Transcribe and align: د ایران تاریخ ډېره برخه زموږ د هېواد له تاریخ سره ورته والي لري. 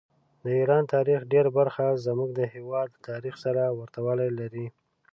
د 0.43 0.45
ایران 0.59 0.83
تاریخ 0.93 1.19
ډېره 1.31 1.49
برخه 1.59 1.85
زموږ 2.05 2.29
د 2.35 2.41
هېواد 2.53 2.87
له 2.93 2.99
تاریخ 3.09 3.35
سره 3.45 3.61
ورته 3.79 3.99
والي 4.05 4.29
لري. 4.39 4.67